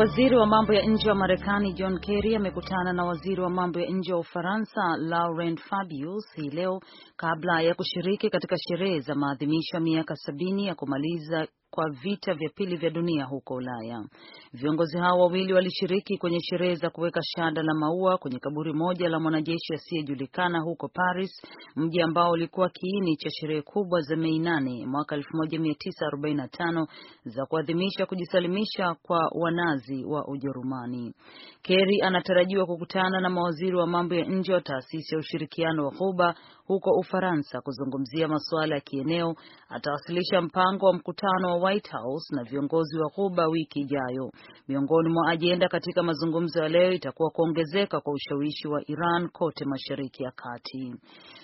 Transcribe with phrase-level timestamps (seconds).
[0.00, 3.90] Waziri wa mambo ya nje wa Marekani John Kerry amekutana na waziri wa mambo ya
[3.90, 6.80] nje wa Ufaransa Laurent Fabius hii leo
[7.16, 12.48] kabla ya kushiriki katika sherehe za maadhimisho ya miaka sabini ya kumaliza kwa vita vya
[12.54, 14.04] pili vya dunia huko Ulaya.
[14.52, 19.20] Viongozi hao wawili walishiriki kwenye sherehe za kuweka shada la maua kwenye kaburi moja la
[19.20, 21.42] mwanajeshi asiyejulikana huko Paris,
[21.76, 26.86] mji ambao ulikuwa kiini cha sherehe kubwa za Mei 8 mwaka 1945
[27.24, 31.14] za kuadhimisha kujisalimisha kwa wanazi wa Ujerumani.
[31.62, 36.34] Kerry anatarajiwa kukutana na mawaziri wa mambo ya nje wa taasisi ya ushirikiano wa Ghuba
[36.66, 39.34] huko Ufaransa kuzungumzia masuala ya kieneo.
[39.68, 44.30] Atawasilisha mpango wa mkutano wa White House na viongozi wa Ghuba wiki ijayo.
[44.68, 50.22] Miongoni mwa ajenda katika mazungumzo ya leo itakuwa kuongezeka kwa ushawishi wa Iran kote Mashariki
[50.22, 50.94] ya Kati.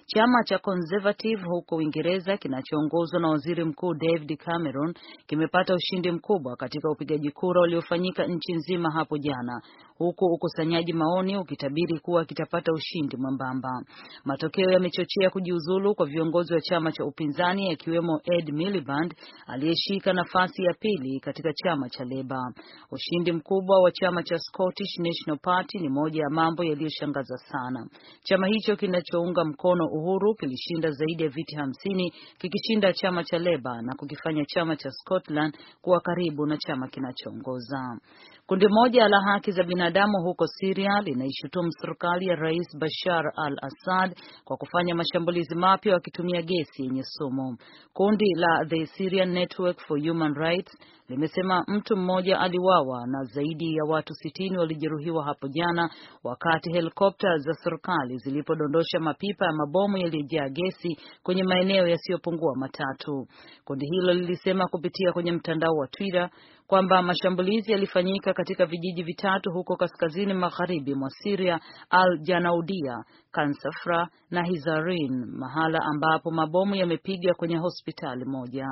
[0.06, 4.94] Chama cha Conservative huko Uingereza kinachoongozwa na Waziri Mkuu David Cameron
[5.26, 9.62] kimepata ushindi mkubwa katika upigaji kura uliofanyika nchi nzima hapo jana,
[9.98, 13.82] huku ukusanyaji maoni ukitabiri kuwa kitapata ushindi mwembamba.
[14.24, 19.14] Matokeo yamechochea kujiuzulu kwa viongozi wa chama cha upinzani akiwemo Ed Miliband
[19.46, 22.52] aliyeshika nafasi ya pili katika chama cha Leba.
[22.90, 27.86] Ushindi mkubwa wa chama cha Scottish National Party ni moja ya mambo yaliyoshangaza sana.
[28.22, 33.94] Chama hicho kinachounga mkono uhuru kilishinda zaidi ya viti hamsini kikishinda chama cha Leba na
[33.94, 37.98] kukifanya chama cha Scotland kuwa karibu na chama kinachoongoza.
[38.46, 39.85] Kundi moja la haki za binadamu
[40.24, 47.02] huko Syria linaishutumu serikali ya Rais Bashar al-Assad kwa kufanya mashambulizi mapya wakitumia gesi yenye
[47.02, 47.56] sumu.
[47.92, 53.84] Kundi la The Syrian Network for Human Rights limesema mtu mmoja aliwawa na zaidi ya
[53.88, 55.90] watu sitini walijeruhiwa hapo jana
[56.24, 63.26] wakati helikopta za serikali zilipodondosha mapipa ya mabomu yaliyojaa gesi kwenye maeneo yasiyopungua matatu.
[63.64, 66.30] Kundi hilo lilisema kupitia kwenye mtandao wa Twitter
[66.66, 71.60] kwamba mashambulizi yalifanyika katika vijiji vitatu huko kaskazini magharibi mwa Syria,
[71.90, 78.66] Al Janaudia, Kansafra na Hizarin, mahala ambapo mabomu yamepiga kwenye hospitali moja.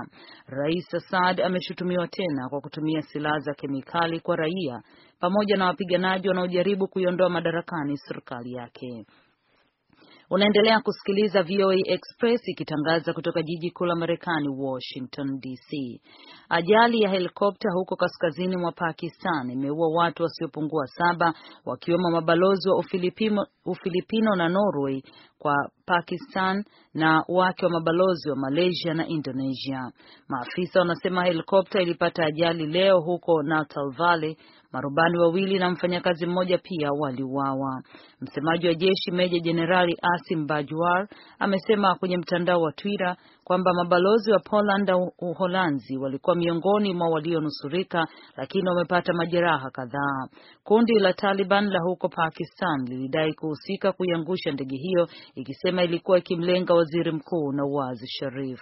[0.47, 4.83] Rais Assad ameshutumiwa tena kwa kutumia silaha za kemikali kwa raia
[5.21, 9.07] pamoja na wapiganaji wanaojaribu kuiondoa madarakani serikali yake.
[10.31, 16.01] Unaendelea kusikiliza VOA Express ikitangaza kutoka jiji kuu la Marekani, Washington DC.
[16.49, 21.35] Ajali ya helikopta huko kaskazini mwa Pakistan imeua watu wasiopungua saba,
[21.65, 25.03] wakiwemo mabalozi wa Ufilipino, Ufilipino na Norway
[25.45, 29.91] kwa Pakistan na wake wa mabalozi wa Malaysia na Indonesia.
[30.29, 34.37] Maafisa wanasema helikopta ilipata ajali leo huko Natal Valley.
[34.73, 37.83] Marubani wawili na mfanyakazi mmoja pia waliuawa.
[38.21, 44.39] Msemaji wa jeshi Meja Jenerali Asim Bajwar amesema kwenye mtandao wa Twitter kwamba mabalozi wa
[44.39, 48.07] Poland na Uholanzi walikuwa miongoni mwa walionusurika,
[48.37, 50.27] lakini wamepata majeraha kadhaa.
[50.65, 57.13] Kundi la Taliban la huko Pakistan lilidai kuhusika kuiangusha ndege hiyo, ikisema ilikuwa ikimlenga waziri
[57.13, 58.61] mkuu Nawaz Sharif.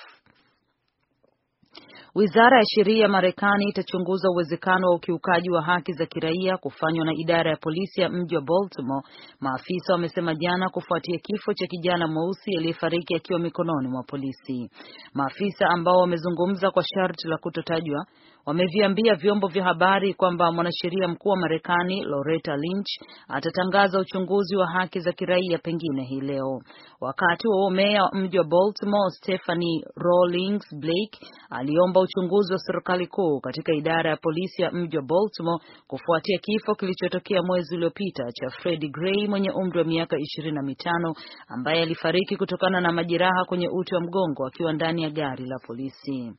[2.14, 7.12] Wizara ya sheria ya Marekani itachunguza uwezekano wa ukiukaji wa haki za kiraia kufanywa na
[7.16, 9.06] idara ya polisi ya mji wa Baltimore,
[9.40, 14.70] maafisa wamesema jana, kufuatia kifo cha kijana mweusi aliyefariki akiwa mikononi mwa polisi.
[15.14, 18.06] Maafisa ambao wamezungumza kwa sharti la kutotajwa
[18.46, 22.88] wameviambia vyombo vya habari kwamba mwanasheria mkuu wa Marekani Loretta Lynch
[23.28, 26.60] atatangaza uchunguzi wa haki za kiraia pengine hii leo.
[27.00, 31.18] Wakati huo meya wa mji wa Baltimore Stephanie Rawlings Blake
[31.50, 36.74] aliomba uchunguzi wa serikali kuu katika idara ya polisi ya mji wa Baltimore kufuatia kifo
[36.74, 41.14] kilichotokea mwezi uliopita cha Freddie Gray mwenye umri wa miaka ishirini na mitano
[41.48, 46.32] ambaye alifariki kutokana na majeraha kwenye uti wa mgongo akiwa ndani ya gari la polisi.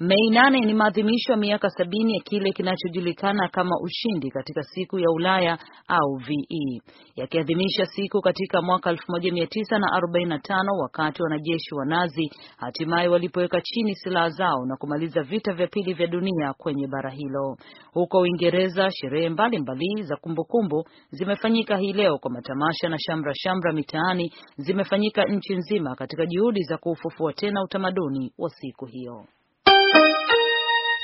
[0.00, 5.10] Mei nane ni maadhimisho ya miaka sabini ya kile kinachojulikana kama ushindi katika siku ya
[5.10, 6.80] Ulaya au VE,
[7.16, 14.76] yakiadhimisha siku katika mwaka 1945 wakati wanajeshi wa Nazi hatimaye walipoweka chini silaha zao na
[14.76, 17.56] kumaliza vita vya pili vya dunia kwenye bara hilo.
[17.92, 24.32] Huko Uingereza, sherehe mbalimbali za kumbukumbu zimefanyika hii leo kwa matamasha na shamra shamra mitaani
[24.56, 29.24] zimefanyika nchi nzima katika juhudi za kuufufua tena utamaduni wa siku hiyo.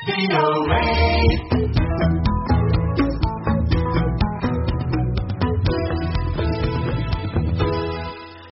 [0.06, 2.29] Be away.